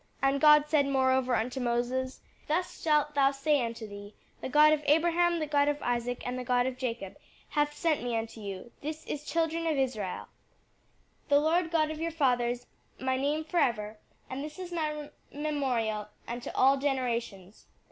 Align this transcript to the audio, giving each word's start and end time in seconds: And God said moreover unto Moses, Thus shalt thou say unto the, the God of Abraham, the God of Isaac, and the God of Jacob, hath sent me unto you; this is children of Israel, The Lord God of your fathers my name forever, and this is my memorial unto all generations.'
And 0.19 0.41
God 0.41 0.67
said 0.67 0.87
moreover 0.87 1.35
unto 1.35 1.59
Moses, 1.59 2.21
Thus 2.47 2.81
shalt 2.81 3.13
thou 3.13 3.29
say 3.29 3.63
unto 3.63 3.85
the, 3.87 4.13
the 4.41 4.49
God 4.49 4.73
of 4.73 4.81
Abraham, 4.87 5.37
the 5.37 5.45
God 5.45 5.67
of 5.67 5.77
Isaac, 5.83 6.25
and 6.25 6.39
the 6.39 6.43
God 6.43 6.65
of 6.65 6.75
Jacob, 6.75 7.17
hath 7.49 7.77
sent 7.77 8.01
me 8.01 8.17
unto 8.17 8.41
you; 8.41 8.71
this 8.81 9.05
is 9.05 9.23
children 9.23 9.67
of 9.67 9.77
Israel, 9.77 10.27
The 11.29 11.39
Lord 11.39 11.69
God 11.69 11.91
of 11.91 11.99
your 12.01 12.09
fathers 12.09 12.65
my 12.99 13.15
name 13.15 13.43
forever, 13.43 13.97
and 14.27 14.43
this 14.43 14.57
is 14.57 14.71
my 14.71 15.11
memorial 15.31 16.07
unto 16.27 16.49
all 16.55 16.77
generations.' 16.77 17.67